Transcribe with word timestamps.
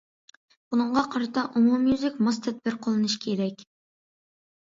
بۇنىڭغا 0.75 1.01
قارىتا 1.15 1.43
ئومۇميۈزلۈك 1.59 2.17
ماس 2.27 2.41
تەدبىر 2.47 2.79
قوللىنىش 2.87 3.17
كېرەك. 3.27 3.61